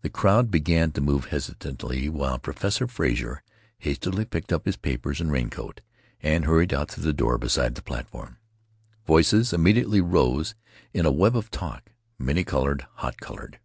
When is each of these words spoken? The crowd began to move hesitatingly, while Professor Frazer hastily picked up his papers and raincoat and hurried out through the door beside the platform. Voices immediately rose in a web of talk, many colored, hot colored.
The 0.00 0.08
crowd 0.08 0.50
began 0.50 0.92
to 0.92 1.02
move 1.02 1.26
hesitatingly, 1.26 2.08
while 2.08 2.38
Professor 2.38 2.86
Frazer 2.86 3.42
hastily 3.80 4.24
picked 4.24 4.50
up 4.50 4.64
his 4.64 4.78
papers 4.78 5.20
and 5.20 5.30
raincoat 5.30 5.82
and 6.22 6.46
hurried 6.46 6.72
out 6.72 6.90
through 6.90 7.04
the 7.04 7.12
door 7.12 7.36
beside 7.36 7.74
the 7.74 7.82
platform. 7.82 8.38
Voices 9.06 9.52
immediately 9.52 10.00
rose 10.00 10.54
in 10.94 11.04
a 11.04 11.12
web 11.12 11.36
of 11.36 11.50
talk, 11.50 11.92
many 12.18 12.44
colored, 12.44 12.86
hot 12.94 13.18
colored. 13.20 13.60